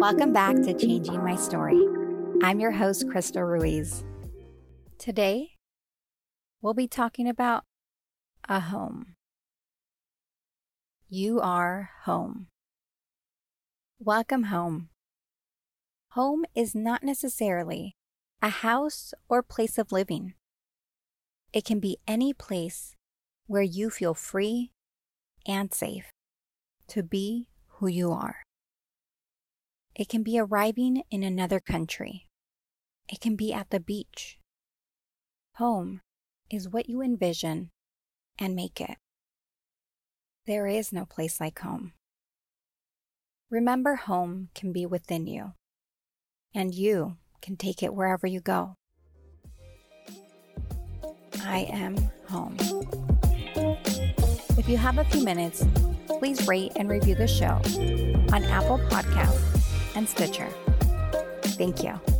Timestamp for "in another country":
31.10-32.26